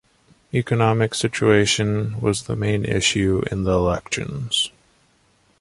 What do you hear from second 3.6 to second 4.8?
the elections.